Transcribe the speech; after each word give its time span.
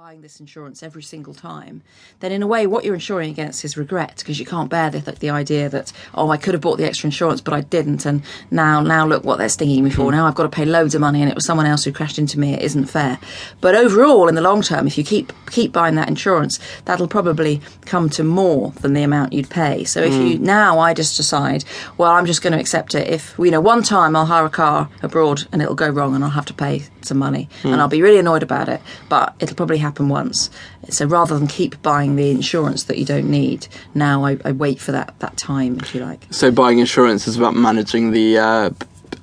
buying 0.00 0.22
this 0.22 0.40
insurance 0.40 0.82
every 0.82 1.02
single 1.02 1.34
time, 1.34 1.82
then 2.20 2.32
in 2.32 2.42
a 2.42 2.46
way, 2.46 2.66
what 2.66 2.86
you're 2.86 2.94
insuring 2.94 3.28
against 3.28 3.66
is 3.66 3.76
regret 3.76 4.14
because 4.16 4.40
you 4.40 4.46
can't 4.46 4.70
bear 4.70 4.88
the, 4.88 4.98
the 4.98 5.28
idea 5.28 5.68
that 5.68 5.92
oh, 6.14 6.30
I 6.30 6.38
could 6.38 6.54
have 6.54 6.62
bought 6.62 6.78
the 6.78 6.86
extra 6.86 7.06
insurance, 7.06 7.42
but 7.42 7.52
I 7.52 7.60
didn't, 7.60 8.06
and 8.06 8.22
now 8.50 8.80
now 8.80 9.06
look 9.06 9.24
what 9.24 9.36
they're 9.36 9.50
stinging 9.50 9.84
me 9.84 9.90
for. 9.90 10.04
Hmm. 10.04 10.12
Now 10.12 10.26
I've 10.26 10.34
got 10.34 10.44
to 10.44 10.48
pay 10.48 10.64
loads 10.64 10.94
of 10.94 11.02
money, 11.02 11.20
and 11.20 11.30
it 11.30 11.34
was 11.34 11.44
someone 11.44 11.66
else 11.66 11.84
who 11.84 11.92
crashed 11.92 12.18
into 12.18 12.40
me. 12.40 12.54
It 12.54 12.62
isn't 12.62 12.86
fair. 12.86 13.18
But 13.60 13.74
overall, 13.74 14.26
in 14.26 14.36
the 14.36 14.40
long 14.40 14.62
term, 14.62 14.86
if 14.86 14.96
you 14.96 15.04
keep 15.04 15.34
keep 15.50 15.70
buying 15.70 15.96
that 15.96 16.08
insurance, 16.08 16.58
that'll 16.86 17.06
probably 17.06 17.60
come 17.84 18.08
to 18.10 18.24
more 18.24 18.70
than 18.80 18.94
the 18.94 19.02
amount 19.02 19.34
you'd 19.34 19.50
pay. 19.50 19.84
So 19.84 20.00
if 20.00 20.14
you 20.14 20.38
hmm. 20.38 20.44
now, 20.44 20.78
I 20.78 20.94
just 20.94 21.18
decide, 21.18 21.62
well, 21.98 22.12
I'm 22.12 22.24
just 22.24 22.40
going 22.40 22.54
to 22.54 22.58
accept 22.58 22.94
it. 22.94 23.06
If 23.06 23.34
you 23.38 23.50
know, 23.50 23.60
one 23.60 23.82
time 23.82 24.16
I'll 24.16 24.24
hire 24.24 24.46
a 24.46 24.50
car 24.50 24.88
abroad 25.02 25.46
and 25.52 25.60
it'll 25.60 25.74
go 25.74 25.90
wrong, 25.90 26.14
and 26.14 26.24
I'll 26.24 26.30
have 26.30 26.46
to 26.46 26.54
pay 26.54 26.84
some 27.04 27.18
money, 27.18 27.48
and 27.64 27.80
I'll 27.80 27.88
be 27.88 28.02
really 28.02 28.18
annoyed 28.18 28.42
about 28.42 28.68
it. 28.68 28.80
But 29.08 29.34
it'll 29.40 29.56
probably 29.56 29.78
happen 29.78 30.08
once. 30.08 30.50
So 30.88 31.06
rather 31.06 31.38
than 31.38 31.46
keep 31.46 31.80
buying 31.82 32.16
the 32.16 32.30
insurance 32.30 32.84
that 32.84 32.98
you 32.98 33.04
don't 33.04 33.30
need, 33.30 33.68
now 33.94 34.24
I, 34.24 34.38
I 34.44 34.52
wait 34.52 34.80
for 34.80 34.92
that 34.92 35.18
that 35.20 35.36
time, 35.36 35.78
if 35.80 35.94
you 35.94 36.00
like. 36.00 36.26
So 36.30 36.50
buying 36.50 36.78
insurance 36.78 37.26
is 37.26 37.36
about 37.36 37.54
managing 37.54 38.12
the 38.12 38.38
uh, 38.38 38.70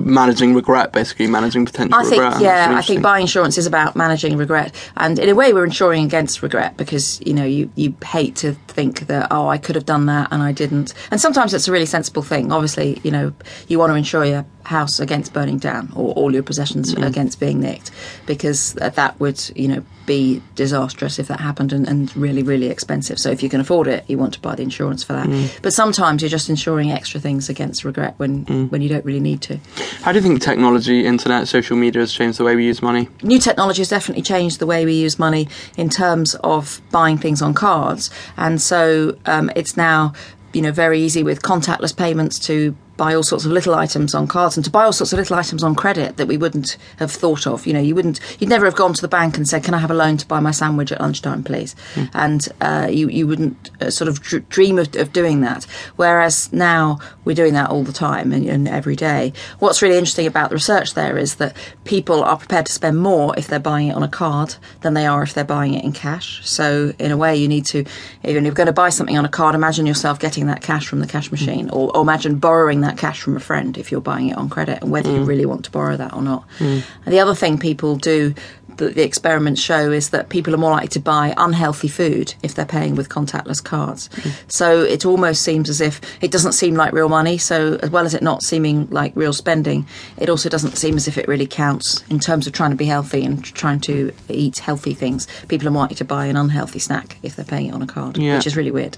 managing 0.00 0.54
regret, 0.54 0.92
basically 0.92 1.26
managing 1.26 1.64
potential 1.64 1.98
I 1.98 2.02
think, 2.04 2.22
regret. 2.22 2.40
Yeah, 2.40 2.74
I 2.76 2.82
think 2.82 3.02
buying 3.02 3.22
insurance 3.22 3.58
is 3.58 3.66
about 3.66 3.96
managing 3.96 4.36
regret, 4.36 4.74
and 4.96 5.18
in 5.18 5.28
a 5.28 5.34
way, 5.34 5.52
we're 5.52 5.64
insuring 5.64 6.04
against 6.04 6.42
regret 6.42 6.76
because 6.76 7.20
you 7.24 7.34
know 7.34 7.44
you 7.44 7.70
you 7.74 7.94
hate 8.04 8.36
to 8.36 8.54
think 8.68 9.06
that 9.06 9.28
oh 9.30 9.48
I 9.48 9.58
could 9.58 9.74
have 9.74 9.86
done 9.86 10.06
that 10.06 10.28
and 10.30 10.42
I 10.42 10.52
didn't, 10.52 10.94
and 11.10 11.20
sometimes 11.20 11.54
it's 11.54 11.68
a 11.68 11.72
really 11.72 11.86
sensible 11.86 12.22
thing. 12.22 12.52
Obviously, 12.52 13.00
you 13.02 13.10
know 13.10 13.32
you 13.68 13.78
want 13.78 13.90
to 13.90 13.96
insure 13.96 14.24
your 14.24 14.46
house 14.64 15.00
against 15.00 15.32
burning 15.32 15.58
down 15.58 15.92
or 15.94 16.12
all 16.14 16.32
your 16.32 16.42
possessions 16.42 16.92
against 16.94 17.40
being 17.40 17.60
nicked 17.60 17.90
because 18.26 18.74
that 18.74 19.18
would 19.20 19.50
you 19.56 19.68
know 19.68 19.84
be 20.04 20.42
disastrous 20.56 21.18
if 21.18 21.28
that 21.28 21.38
happened 21.40 21.72
and, 21.72 21.88
and 21.88 22.14
really 22.16 22.42
really 22.42 22.66
expensive. 22.66 23.18
So 23.18 23.30
if 23.30 23.42
you 23.42 23.48
can 23.48 23.60
afford 23.60 23.86
it, 23.86 24.04
you 24.08 24.18
want 24.18 24.34
to 24.34 24.40
buy 24.40 24.54
the 24.54 24.62
insurance 24.62 25.04
for 25.04 25.12
that. 25.12 25.28
But 25.62 25.72
sometimes 25.72 26.22
you're 26.22 26.28
just 26.28 26.48
insuring 26.48 26.90
extra 26.90 27.20
things 27.20 27.48
against 27.48 27.84
regret 27.84 28.14
when 28.18 28.44
when 28.68 28.82
you 28.82 28.88
don't 28.88 29.04
really 29.04 29.20
need 29.20 29.42
to. 29.42 29.58
How 30.02 30.12
do 30.12 30.18
you 30.18 30.22
think 30.22 30.40
technology, 30.40 31.06
internet, 31.06 31.48
social 31.48 31.76
media 31.76 32.00
has 32.00 32.12
changed 32.12 32.38
the 32.38 32.44
way 32.44 32.56
we 32.56 32.64
use 32.64 32.82
money? 32.82 33.08
new 33.22 33.38
technology 33.38 33.80
has 33.80 33.88
definitely 33.88 34.22
changed 34.22 34.58
the 34.58 34.66
way 34.66 34.84
we 34.84 34.94
use 34.94 35.18
money 35.18 35.48
in 35.76 35.88
terms 35.88 36.34
of 36.36 36.80
buying 36.90 37.18
things 37.18 37.40
on 37.42 37.54
cards, 37.54 38.10
and 38.36 38.60
so 38.60 39.16
um, 39.26 39.50
it's 39.56 39.76
now 39.76 40.12
you 40.52 40.62
know 40.62 40.72
very 40.72 41.00
easy 41.00 41.22
with 41.22 41.42
contactless 41.42 41.96
payments 41.96 42.38
to 42.38 42.76
buy 42.96 43.14
all 43.14 43.22
sorts 43.22 43.44
of 43.44 43.52
little 43.52 43.74
items 43.74 44.14
on 44.14 44.26
cards 44.26 44.56
and 44.56 44.64
to 44.64 44.70
buy 44.70 44.84
all 44.84 44.92
sorts 44.92 45.12
of 45.12 45.18
little 45.18 45.36
items 45.36 45.62
on 45.62 45.74
credit 45.74 46.16
that 46.16 46.28
we 46.28 46.36
wouldn't 46.36 46.76
have 46.98 47.10
thought 47.10 47.46
of. 47.46 47.66
You 47.66 47.72
know, 47.72 47.80
you 47.80 47.94
wouldn't, 47.94 48.20
you'd 48.38 48.50
never 48.50 48.64
have 48.66 48.76
gone 48.76 48.92
to 48.92 49.00
the 49.00 49.08
bank 49.08 49.36
and 49.36 49.48
said, 49.48 49.64
"Can 49.64 49.74
I 49.74 49.78
have 49.78 49.90
a 49.90 49.94
loan 49.94 50.16
to 50.18 50.26
buy 50.26 50.40
my 50.40 50.50
sandwich 50.50 50.92
at 50.92 51.00
lunchtime, 51.00 51.42
please?" 51.42 51.74
And 52.14 52.48
uh, 52.60 52.88
you 52.90 53.08
you 53.08 53.26
wouldn't 53.26 53.70
uh, 53.80 53.90
sort 53.90 54.08
of 54.08 54.20
dr- 54.20 54.48
dream 54.48 54.78
of, 54.78 54.94
of 54.96 55.12
doing 55.12 55.40
that. 55.40 55.64
Whereas 55.96 56.52
now 56.52 56.98
we're 57.24 57.36
doing 57.36 57.54
that 57.54 57.70
all 57.70 57.84
the 57.84 57.92
time 57.92 58.32
and, 58.32 58.46
and 58.48 58.68
every 58.68 58.96
day. 58.96 59.32
What's 59.58 59.82
really 59.82 59.96
interesting 59.96 60.26
about 60.26 60.50
the 60.50 60.56
research 60.56 60.94
there 60.94 61.16
is 61.16 61.36
that 61.36 61.56
people 61.84 62.22
are 62.22 62.36
prepared 62.36 62.66
to 62.66 62.72
spend 62.72 62.98
more 62.98 63.34
if 63.38 63.46
they're 63.46 63.58
buying 63.58 63.88
it 63.88 63.96
on 63.96 64.02
a 64.02 64.08
card 64.08 64.56
than 64.82 64.94
they 64.94 65.06
are 65.06 65.22
if 65.22 65.34
they're 65.34 65.44
buying 65.44 65.74
it 65.74 65.84
in 65.84 65.92
cash. 65.92 66.46
So 66.48 66.92
in 66.98 67.10
a 67.10 67.16
way, 67.16 67.36
you 67.36 67.48
need 67.48 67.66
to, 67.66 67.80
if 68.22 68.30
you're 68.30 68.52
going 68.52 68.66
to 68.66 68.72
buy 68.72 68.90
something 68.90 69.16
on 69.16 69.24
a 69.24 69.28
card, 69.28 69.54
imagine 69.54 69.86
yourself 69.86 70.18
getting 70.18 70.46
that 70.46 70.60
cash 70.60 70.86
from 70.86 71.00
the 71.00 71.06
cash 71.06 71.30
machine, 71.30 71.70
or, 71.70 71.96
or 71.96 72.02
imagine 72.02 72.36
borrowing 72.36 72.81
that 72.82 72.98
cash 72.98 73.20
from 73.20 73.36
a 73.36 73.40
friend 73.40 73.76
if 73.78 73.90
you're 73.90 74.00
buying 74.00 74.28
it 74.28 74.36
on 74.36 74.48
credit, 74.48 74.82
and 74.82 74.90
whether 74.90 75.10
you 75.10 75.20
mm. 75.20 75.26
really 75.26 75.46
want 75.46 75.64
to 75.64 75.70
borrow 75.70 75.96
that 75.96 76.12
or 76.12 76.22
not. 76.22 76.44
And 76.60 76.84
the 77.06 77.20
other 77.20 77.34
thing 77.34 77.58
people 77.58 77.96
do 77.96 78.34
that 78.76 78.94
the 78.94 79.04
experiments 79.04 79.60
show 79.60 79.90
is 79.90 80.10
that 80.10 80.28
people 80.28 80.54
are 80.54 80.58
more 80.58 80.70
likely 80.70 80.88
to 80.88 81.00
buy 81.00 81.34
unhealthy 81.36 81.88
food 81.88 82.34
if 82.42 82.54
they're 82.54 82.64
paying 82.64 82.94
with 82.94 83.08
contactless 83.08 83.62
cards. 83.62 84.08
Mm. 84.08 84.32
So 84.48 84.82
it 84.82 85.04
almost 85.04 85.42
seems 85.42 85.68
as 85.68 85.80
if 85.80 86.00
it 86.22 86.30
doesn't 86.30 86.52
seem 86.52 86.74
like 86.74 86.92
real 86.92 87.08
money. 87.08 87.38
So 87.38 87.78
as 87.82 87.90
well 87.90 88.04
as 88.04 88.14
it 88.14 88.22
not 88.22 88.42
seeming 88.42 88.88
like 88.90 89.12
real 89.14 89.32
spending, 89.32 89.86
it 90.16 90.28
also 90.28 90.48
doesn't 90.48 90.76
seem 90.76 90.96
as 90.96 91.08
if 91.08 91.18
it 91.18 91.28
really 91.28 91.46
counts 91.46 92.04
in 92.08 92.18
terms 92.18 92.46
of 92.46 92.52
trying 92.52 92.70
to 92.70 92.76
be 92.76 92.86
healthy 92.86 93.24
and 93.24 93.44
trying 93.44 93.80
to 93.80 94.12
eat 94.28 94.58
healthy 94.58 94.94
things. 94.94 95.26
People 95.48 95.68
are 95.68 95.70
more 95.70 95.82
likely 95.82 95.96
to 95.96 96.04
buy 96.04 96.26
an 96.26 96.36
unhealthy 96.36 96.78
snack 96.78 97.18
if 97.22 97.36
they're 97.36 97.44
paying 97.44 97.66
it 97.66 97.74
on 97.74 97.82
a 97.82 97.86
card, 97.86 98.16
Yeah. 98.16 98.36
which 98.36 98.46
is 98.46 98.56
really 98.56 98.70
weird. 98.70 98.96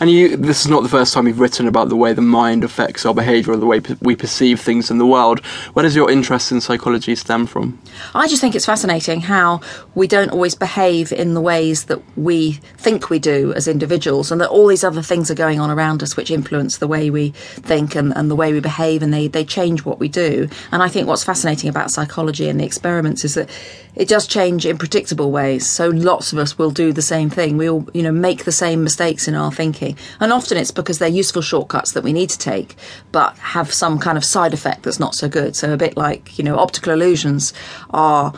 And 0.00 0.10
you, 0.10 0.36
this 0.36 0.62
is 0.62 0.68
not 0.68 0.82
the 0.82 0.88
first 0.88 1.12
time 1.12 1.26
you've 1.26 1.40
written 1.40 1.66
about 1.66 1.88
the 1.88 1.96
way 1.96 2.12
the 2.12 2.22
mind 2.22 2.64
affects 2.64 3.04
our 3.12 3.14
behaviour 3.14 3.52
or 3.52 3.56
the 3.56 3.66
way 3.66 3.80
we 4.00 4.16
perceive 4.16 4.60
things 4.60 4.90
in 4.90 4.98
the 4.98 5.06
world. 5.06 5.44
Where 5.74 5.82
does 5.82 5.94
your 5.94 6.10
interest 6.10 6.50
in 6.50 6.60
psychology 6.60 7.14
stem 7.14 7.46
from? 7.46 7.78
I 8.14 8.26
just 8.26 8.40
think 8.40 8.54
it's 8.54 8.66
fascinating 8.66 9.20
how 9.20 9.60
we 9.94 10.06
don't 10.06 10.30
always 10.30 10.54
behave 10.54 11.12
in 11.12 11.34
the 11.34 11.40
ways 11.40 11.84
that 11.84 12.00
we 12.16 12.52
think 12.78 13.10
we 13.10 13.18
do 13.18 13.52
as 13.52 13.68
individuals, 13.68 14.32
and 14.32 14.40
that 14.40 14.48
all 14.48 14.66
these 14.66 14.84
other 14.84 15.02
things 15.02 15.30
are 15.30 15.34
going 15.34 15.60
on 15.60 15.70
around 15.70 16.02
us 16.02 16.16
which 16.16 16.30
influence 16.30 16.78
the 16.78 16.88
way 16.88 17.10
we 17.10 17.30
think 17.30 17.94
and, 17.94 18.16
and 18.16 18.30
the 18.30 18.36
way 18.36 18.52
we 18.52 18.60
behave, 18.60 19.02
and 19.02 19.12
they, 19.12 19.28
they 19.28 19.44
change 19.44 19.84
what 19.84 19.98
we 19.98 20.08
do. 20.08 20.48
And 20.70 20.82
I 20.82 20.88
think 20.88 21.06
what's 21.06 21.24
fascinating 21.24 21.68
about 21.68 21.90
psychology 21.90 22.48
and 22.48 22.58
the 22.58 22.64
experiments 22.64 23.24
is 23.24 23.34
that 23.34 23.50
it 23.94 24.08
does 24.08 24.26
change 24.26 24.64
in 24.64 24.78
predictable 24.78 25.30
ways. 25.30 25.68
So 25.68 25.88
lots 25.88 26.32
of 26.32 26.38
us 26.38 26.56
will 26.56 26.70
do 26.70 26.92
the 26.94 27.02
same 27.02 27.28
thing. 27.28 27.58
We 27.58 27.68
all, 27.68 27.86
you 27.92 28.02
know, 28.02 28.12
make 28.12 28.44
the 28.44 28.52
same 28.52 28.82
mistakes 28.82 29.28
in 29.28 29.34
our 29.34 29.52
thinking. 29.52 29.98
And 30.18 30.32
often 30.32 30.56
it's 30.56 30.70
because 30.70 30.98
they're 30.98 31.08
useful 31.08 31.42
shortcuts 31.42 31.92
that 31.92 32.02
we 32.02 32.14
need 32.14 32.30
to 32.30 32.38
take, 32.38 32.76
but 33.12 33.36
have 33.38 33.72
some 33.72 33.98
kind 33.98 34.18
of 34.18 34.24
side 34.24 34.54
effect 34.54 34.82
that's 34.82 34.98
not 34.98 35.14
so 35.14 35.28
good. 35.28 35.54
So 35.54 35.72
a 35.72 35.76
bit 35.76 35.96
like, 35.96 36.38
you 36.38 36.44
know, 36.44 36.58
optical 36.58 36.92
illusions 36.92 37.52
are 37.90 38.32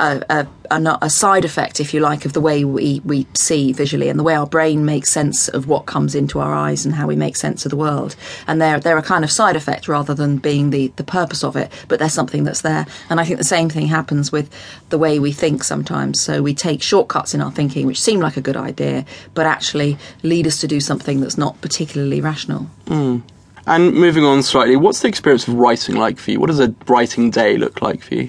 a, 0.00 0.46
a, 0.70 0.96
a, 1.02 1.10
side 1.10 1.44
effect, 1.44 1.78
if 1.78 1.94
you 1.94 2.00
like, 2.00 2.24
of 2.24 2.32
the 2.32 2.40
way 2.40 2.64
we, 2.64 3.00
we 3.04 3.26
see 3.34 3.72
visually 3.72 4.08
and 4.08 4.18
the 4.18 4.24
way 4.24 4.34
our 4.34 4.46
brain 4.46 4.84
makes 4.84 5.10
sense 5.10 5.48
of 5.48 5.68
what 5.68 5.86
comes 5.86 6.14
into 6.14 6.40
our 6.40 6.52
eyes 6.52 6.84
and 6.84 6.94
how 6.94 7.06
we 7.06 7.14
make 7.14 7.36
sense 7.36 7.64
of 7.64 7.70
the 7.70 7.76
world. 7.76 8.16
And 8.46 8.60
they're, 8.60 8.80
they're 8.80 8.98
a 8.98 9.02
kind 9.02 9.24
of 9.24 9.30
side 9.30 9.56
effect 9.56 9.86
rather 9.86 10.14
than 10.14 10.38
being 10.38 10.70
the, 10.70 10.88
the 10.96 11.04
purpose 11.04 11.44
of 11.44 11.56
it, 11.56 11.70
but 11.88 11.98
they're 11.98 12.08
something 12.08 12.44
that's 12.44 12.62
there. 12.62 12.86
And 13.08 13.20
I 13.20 13.24
think 13.24 13.38
the 13.38 13.44
same 13.44 13.68
thing 13.68 13.86
happens 13.86 14.32
with 14.32 14.50
the 14.88 14.98
way 14.98 15.18
we 15.18 15.32
think 15.32 15.62
sometimes. 15.62 16.20
So 16.20 16.42
we 16.42 16.54
take 16.54 16.82
shortcuts 16.82 17.34
in 17.34 17.40
our 17.40 17.52
thinking, 17.52 17.86
which 17.86 18.00
seem 18.00 18.20
like 18.20 18.36
a 18.36 18.42
good 18.42 18.56
idea, 18.56 19.04
but 19.34 19.46
actually 19.46 19.96
lead 20.22 20.46
us 20.46 20.60
to 20.60 20.66
do 20.66 20.80
something 20.80 21.20
that's 21.20 21.38
not 21.38 21.60
particularly 21.60 22.20
rational. 22.20 22.62
Hmm. 22.88 23.20
And 23.66 23.94
moving 23.94 24.24
on 24.24 24.42
slightly, 24.42 24.76
what's 24.76 25.00
the 25.00 25.08
experience 25.08 25.48
of 25.48 25.54
writing 25.54 25.96
like 25.96 26.18
for 26.18 26.30
you? 26.32 26.40
What 26.40 26.48
does 26.48 26.60
a 26.60 26.74
writing 26.86 27.30
day 27.30 27.56
look 27.56 27.80
like 27.80 28.02
for 28.02 28.14
you? 28.14 28.28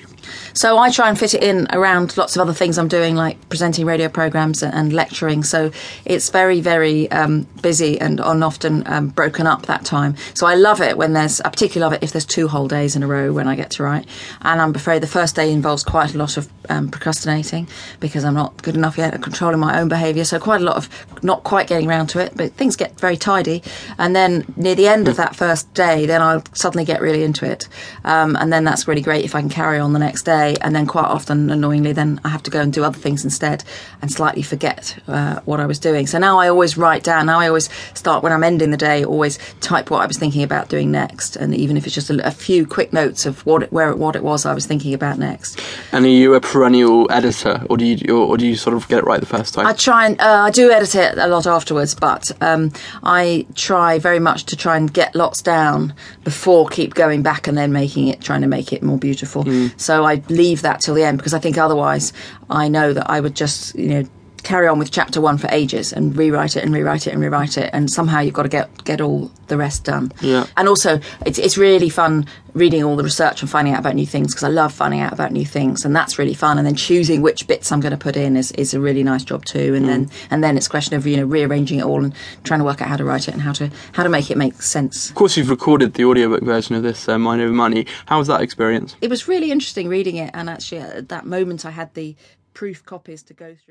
So 0.53 0.77
I 0.77 0.89
try 0.89 1.09
and 1.09 1.17
fit 1.17 1.33
it 1.33 1.43
in 1.43 1.67
around 1.71 2.17
lots 2.17 2.35
of 2.35 2.41
other 2.41 2.53
things 2.53 2.77
I'm 2.77 2.87
doing, 2.87 3.15
like 3.15 3.49
presenting 3.49 3.85
radio 3.85 4.09
programs 4.09 4.63
and, 4.63 4.73
and 4.73 4.93
lecturing. 4.93 5.43
So 5.43 5.71
it's 6.05 6.29
very, 6.29 6.61
very 6.61 7.11
um, 7.11 7.43
busy 7.61 7.99
and, 7.99 8.19
and 8.19 8.43
often 8.43 8.83
um, 8.87 9.09
broken 9.09 9.47
up 9.47 9.65
that 9.65 9.85
time. 9.85 10.15
So 10.33 10.47
I 10.47 10.55
love 10.55 10.81
it 10.81 10.97
when 10.97 11.13
there's, 11.13 11.41
I 11.41 11.49
particularly 11.49 11.91
love 11.91 12.01
it 12.01 12.03
if 12.03 12.11
there's 12.11 12.25
two 12.25 12.47
whole 12.47 12.67
days 12.67 12.95
in 12.95 13.03
a 13.03 13.07
row 13.07 13.33
when 13.33 13.47
I 13.47 13.55
get 13.55 13.71
to 13.71 13.83
write. 13.83 14.05
And 14.41 14.61
I'm 14.61 14.73
afraid 14.75 15.01
the 15.01 15.07
first 15.07 15.35
day 15.35 15.51
involves 15.51 15.83
quite 15.83 16.13
a 16.13 16.17
lot 16.17 16.37
of 16.37 16.49
um, 16.69 16.89
procrastinating 16.89 17.67
because 17.99 18.23
I'm 18.23 18.33
not 18.33 18.61
good 18.63 18.75
enough 18.75 18.97
yet 18.97 19.13
at 19.13 19.21
controlling 19.21 19.59
my 19.59 19.79
own 19.79 19.87
behaviour. 19.87 20.23
So 20.23 20.39
quite 20.39 20.61
a 20.61 20.63
lot 20.63 20.77
of 20.77 21.23
not 21.23 21.43
quite 21.43 21.67
getting 21.67 21.89
around 21.89 22.07
to 22.07 22.19
it, 22.19 22.33
but 22.35 22.53
things 22.53 22.75
get 22.75 22.99
very 22.99 23.17
tidy. 23.17 23.63
And 23.97 24.15
then 24.15 24.45
near 24.55 24.75
the 24.75 24.87
end 24.87 25.07
of 25.07 25.17
that 25.17 25.35
first 25.35 25.73
day, 25.73 26.05
then 26.05 26.21
I'll 26.21 26.43
suddenly 26.53 26.85
get 26.85 27.01
really 27.01 27.23
into 27.23 27.45
it. 27.49 27.67
Um, 28.03 28.35
and 28.35 28.51
then 28.51 28.63
that's 28.63 28.87
really 28.87 29.01
great 29.01 29.25
if 29.25 29.35
I 29.35 29.41
can 29.41 29.49
carry 29.49 29.79
on 29.79 29.93
the 29.93 29.99
next 29.99 30.14
day. 30.21 30.55
And 30.61 30.75
then 30.75 30.85
quite 30.85 31.05
often, 31.05 31.49
annoyingly, 31.49 31.93
then 31.93 32.19
I 32.23 32.29
have 32.29 32.43
to 32.43 32.51
go 32.51 32.61
and 32.61 32.71
do 32.71 32.83
other 32.83 32.97
things 32.97 33.23
instead 33.23 33.63
and 34.01 34.11
slightly 34.11 34.41
forget 34.41 34.97
uh, 35.07 35.39
what 35.45 35.59
I 35.59 35.65
was 35.65 35.79
doing. 35.79 36.07
So 36.07 36.17
now 36.17 36.39
I 36.39 36.49
always 36.49 36.77
write 36.77 37.03
down. 37.03 37.25
Now 37.25 37.39
I 37.39 37.47
always 37.47 37.69
start 37.93 38.23
when 38.23 38.31
I'm 38.31 38.43
ending 38.43 38.71
the 38.71 38.77
day, 38.77 39.03
always 39.03 39.37
type 39.61 39.89
what 39.89 40.01
I 40.01 40.05
was 40.05 40.17
thinking 40.17 40.43
about 40.43 40.69
doing 40.69 40.91
next. 40.91 41.35
And 41.35 41.53
even 41.53 41.77
if 41.77 41.85
it's 41.85 41.95
just 41.95 42.09
a, 42.09 42.25
a 42.25 42.31
few 42.31 42.65
quick 42.65 42.93
notes 42.93 43.25
of 43.25 43.45
what 43.45 43.63
it, 43.63 43.71
where 43.71 43.95
what 43.95 44.15
it 44.15 44.23
was 44.23 44.45
I 44.45 44.53
was 44.53 44.65
thinking 44.65 44.93
about 44.93 45.17
next. 45.17 45.59
And 45.91 46.05
are 46.05 46.09
you 46.09 46.33
a 46.33 46.41
perennial 46.41 47.11
editor, 47.11 47.65
or 47.69 47.77
do 47.77 47.85
you, 47.85 48.17
or, 48.17 48.37
do 48.37 48.45
you 48.47 48.55
sort 48.55 48.75
of 48.75 48.87
get 48.87 48.99
it 48.99 49.05
right 49.05 49.19
the 49.19 49.25
first 49.25 49.53
time? 49.53 49.65
I 49.65 49.73
try 49.73 50.05
and 50.05 50.19
uh, 50.19 50.43
I 50.47 50.51
do 50.51 50.71
edit 50.71 50.95
it 50.95 51.17
a 51.17 51.27
lot 51.27 51.47
afterwards, 51.47 51.95
but 51.95 52.31
um, 52.41 52.71
I 53.03 53.45
try 53.55 53.99
very 53.99 54.19
much 54.19 54.45
to 54.45 54.55
try 54.55 54.77
and 54.77 54.93
get 54.93 55.15
lots 55.15 55.41
down 55.41 55.93
before 56.23 56.67
keep 56.67 56.93
going 56.93 57.23
back 57.23 57.47
and 57.47 57.57
then 57.57 57.71
making 57.71 58.07
it, 58.07 58.21
trying 58.21 58.41
to 58.41 58.47
make 58.47 58.71
it 58.71 58.83
more 58.83 58.97
beautiful. 58.97 59.45
So 59.77 60.04
I 60.05 60.21
leave 60.29 60.61
that 60.61 60.81
till 60.81 60.95
the 60.95 61.03
end 61.03 61.17
because 61.17 61.33
I 61.33 61.39
think 61.39 61.57
otherwise 61.57 62.13
I 62.49 62.67
know 62.67 62.93
that 62.93 63.09
I 63.09 63.19
would 63.19 63.35
just 63.35 63.75
you 63.75 63.89
know 63.89 64.03
carry 64.45 64.67
on 64.67 64.77
with 64.79 64.91
chapter 64.91 65.19
one 65.19 65.37
for 65.37 65.47
ages 65.51 65.91
and 65.91 66.15
rewrite 66.15 66.55
it 66.55 66.63
and 66.63 66.73
rewrite 66.73 67.07
it 67.07 67.13
and 67.13 67.21
rewrite 67.21 67.57
it 67.57 67.69
and 67.73 67.89
somehow 67.91 68.19
you've 68.21 68.33
got 68.33 68.43
to 68.43 68.49
get 68.49 68.67
get 68.85 69.01
all 69.01 69.31
the 69.47 69.57
rest 69.57 69.83
done 69.83 70.11
Yeah. 70.21 70.45
and 70.55 70.67
also 70.69 70.99
it's, 71.25 71.37
it's 71.39 71.57
really 71.57 71.89
fun 71.89 72.25
reading 72.53 72.83
all 72.83 72.95
the 72.95 73.03
research 73.03 73.41
and 73.41 73.49
finding 73.49 73.73
out 73.73 73.79
about 73.79 73.95
new 73.95 74.05
things 74.05 74.33
because 74.33 74.43
i 74.43 74.47
love 74.47 74.71
finding 74.71 75.01
out 75.01 75.11
about 75.13 75.31
new 75.31 75.45
things 75.45 75.83
and 75.85 75.95
that's 75.95 76.17
really 76.19 76.33
fun 76.33 76.57
and 76.57 76.65
then 76.65 76.75
choosing 76.75 77.21
which 77.21 77.47
bits 77.47 77.71
i'm 77.71 77.79
going 77.81 77.91
to 77.91 77.97
put 77.97 78.15
in 78.15 78.37
is, 78.37 78.51
is 78.53 78.73
a 78.73 78.79
really 78.79 79.03
nice 79.03 79.23
job 79.23 79.43
too 79.45 79.73
and 79.75 79.89
then 79.89 80.09
and 80.31 80.43
then 80.43 80.57
it's 80.57 80.67
a 80.67 80.69
question 80.69 80.95
of 80.95 81.05
you 81.07 81.17
know 81.17 81.25
rearranging 81.25 81.79
it 81.79 81.85
all 81.85 82.03
and 82.03 82.13
trying 82.43 82.59
to 82.59 82.63
work 82.63 82.81
out 82.81 82.87
how 82.87 82.97
to 82.97 83.03
write 83.03 83.27
it 83.27 83.33
and 83.33 83.41
how 83.41 83.51
to 83.51 83.69
how 83.93 84.03
to 84.03 84.09
make 84.09 84.29
it 84.31 84.37
make 84.37 84.61
sense 84.61 85.09
of 85.09 85.15
course, 85.15 85.35
you've 85.37 85.49
recorded 85.49 85.95
the 85.95 86.05
audiobook 86.05 86.43
version 86.43 86.75
of 86.75 86.83
this, 86.83 87.07
uh, 87.09 87.17
Mind 87.17 87.41
Over 87.41 87.53
Money. 87.53 87.85
How 88.05 88.19
was 88.19 88.27
that 88.27 88.41
experience? 88.41 88.95
it 89.01 89.09
was 89.09 89.27
really 89.27 89.51
interesting 89.51 89.87
reading 89.87 90.15
it 90.17 90.29
and 90.35 90.49
actually 90.49 90.79
at 90.81 91.09
that 91.09 91.25
moment 91.25 91.65
i 91.65 91.71
had 91.71 91.93
the 91.95 92.15
proof 92.53 92.85
copies 92.85 93.21
to 93.23 93.33
go 93.33 93.47
through 93.47 93.57